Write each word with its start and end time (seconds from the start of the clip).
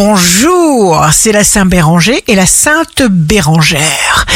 Bonjour, 0.00 1.04
c'est 1.12 1.32
la 1.32 1.42
Saint 1.42 1.66
Béranger 1.66 2.22
et 2.28 2.36
la 2.36 2.46
Sainte 2.46 3.02
Bérangère. 3.02 4.26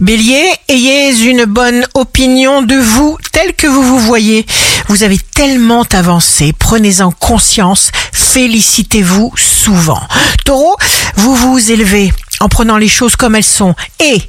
Bélier, 0.00 0.50
ayez 0.66 1.16
une 1.30 1.44
bonne 1.44 1.86
opinion 1.94 2.60
de 2.60 2.74
vous 2.74 3.16
tel 3.30 3.54
que 3.54 3.68
vous 3.68 3.84
vous 3.84 4.00
voyez. 4.00 4.44
Vous 4.88 5.04
avez 5.04 5.18
tellement 5.18 5.84
avancé, 5.92 6.52
prenez-en 6.58 7.12
conscience, 7.12 7.92
félicitez-vous 8.10 9.32
souvent. 9.36 10.02
Taureau, 10.44 10.76
vous 11.14 11.36
vous 11.36 11.70
élevez 11.70 12.12
en 12.40 12.48
prenant 12.48 12.76
les 12.76 12.88
choses 12.88 13.14
comme 13.14 13.36
elles 13.36 13.44
sont 13.44 13.76
et 14.00 14.20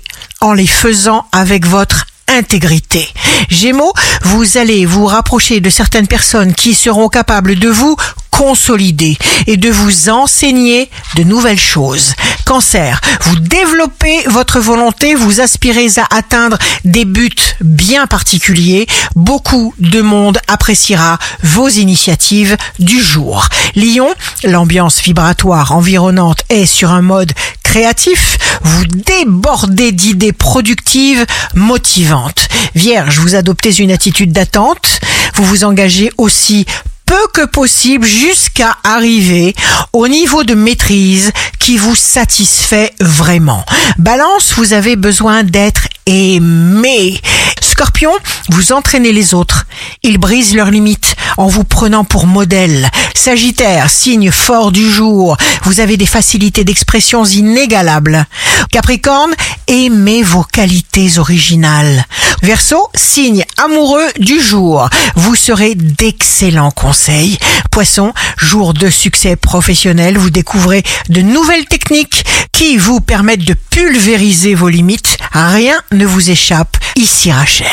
en 0.42 0.54
les 0.54 0.68
faisant 0.68 1.26
avec 1.32 1.66
votre 1.66 2.06
intégrité. 2.28 3.08
Gémeaux, 3.50 3.94
vous 4.26 4.58
allez 4.58 4.86
vous 4.86 5.08
rapprocher 5.08 5.60
de 5.60 5.72
certaines 5.72 6.08
personnes 6.08 6.54
qui 6.54 6.76
seront 6.76 7.10
capables 7.10 7.58
de 7.58 7.70
vous 7.70 7.96
consolider 8.34 9.16
et 9.46 9.58
de 9.58 9.70
vous 9.70 10.10
enseigner 10.10 10.90
de 11.16 11.24
nouvelles 11.24 11.60
choses. 11.60 12.14
Cancer, 12.46 13.00
vous 13.22 13.36
développez 13.36 14.24
votre 14.28 14.60
volonté, 14.60 15.14
vous 15.14 15.40
aspirez 15.40 15.88
à 15.98 16.16
atteindre 16.16 16.58
des 16.84 17.06
buts 17.06 17.30
bien 17.62 18.08
particuliers. 18.08 18.88
Beaucoup 19.16 19.74
de 19.78 20.02
monde 20.02 20.40
appréciera 20.48 21.20
vos 21.44 21.70
initiatives 21.70 22.58
du 22.80 23.02
jour. 23.02 23.48
Lion, 23.76 24.10
l'ambiance 24.44 25.02
vibratoire 25.02 25.72
environnante 25.72 26.44
est 26.50 26.66
sur 26.66 26.92
un 26.92 27.04
mode 27.04 27.34
créatif, 27.64 28.38
vous 28.64 28.86
débordez 28.86 29.92
d'idées 29.92 30.34
productives, 30.34 31.26
motivantes. 31.54 32.50
Vierge, 32.74 33.20
vous 33.20 33.36
adoptez 33.36 33.78
une 33.78 33.92
attitude 33.92 34.32
d'attente, 34.32 35.00
vous 35.36 35.46
vous 35.46 35.64
engagez 35.64 36.12
aussi 36.18 36.66
peu 37.14 37.28
que 37.42 37.46
possible 37.46 38.08
jusqu'à 38.08 38.76
arriver 38.84 39.54
au 39.92 40.08
niveau 40.08 40.44
de 40.44 40.56
maîtrise 40.56 41.32
qui 41.60 41.78
vous 41.78 41.94
satisfait 41.94 42.92
vraiment. 43.00 43.64
Balance, 44.00 44.54
vous 44.58 44.74
avez 44.74 44.96
besoin 44.96 45.44
d'être 45.44 45.88
aimé. 46.08 47.22
Scorpion, 47.62 48.12
vous 48.50 48.74
entraînez 48.74 49.12
les 49.12 49.36
autres. 49.36 49.68
Ils 50.02 50.18
brisent 50.18 50.56
leurs 50.56 50.72
limites 50.72 51.16
en 51.38 51.48
vous 51.48 51.64
prenant 51.64 52.04
pour 52.04 52.26
modèle. 52.26 52.90
Sagittaire, 53.14 53.92
signe 53.92 54.32
fort 54.32 54.72
du 54.72 54.92
jour, 54.92 55.38
vous 55.64 55.80
avez 55.80 55.98
des 55.98 56.08
facilités 56.08 56.64
d'expression 56.64 57.24
inégalables. 57.26 58.26
Capricorne, 58.72 59.34
aimez 59.68 60.24
vos 60.24 60.44
qualités 60.44 61.20
originales. 61.20 62.06
Verseau, 62.44 62.90
signe 62.94 63.46
amoureux 63.56 64.10
du 64.20 64.42
jour, 64.42 64.90
vous 65.16 65.34
serez 65.34 65.76
d'excellents 65.76 66.72
conseils. 66.72 67.38
Poisson, 67.72 68.12
jour 68.36 68.74
de 68.74 68.90
succès 68.90 69.38
professionnel, 69.38 70.18
vous 70.18 70.30
découvrez 70.30 70.84
de 71.08 71.22
nouvelles 71.22 71.66
techniques 71.68 72.26
qui 72.52 72.76
vous 72.76 73.00
permettent 73.00 73.46
de 73.46 73.56
pulvériser 73.70 74.56
vos 74.56 74.68
limites. 74.68 75.18
Rien 75.32 75.82
ne 75.94 76.06
vous 76.06 76.32
échappe. 76.32 76.76
Ici 76.98 77.32
Rachel, 77.32 77.68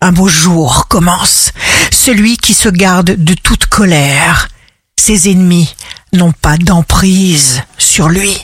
un 0.00 0.12
beau 0.12 0.28
jour 0.28 0.88
commence. 0.88 1.52
Celui 1.92 2.38
qui 2.38 2.54
se 2.54 2.70
garde 2.70 3.22
de 3.22 3.34
toute 3.34 3.66
colère. 3.66 4.48
Ses 4.98 5.28
ennemis 5.28 5.74
n'ont 6.14 6.32
pas 6.32 6.56
d'emprise 6.56 7.60
sur 7.76 8.08
lui. 8.08 8.34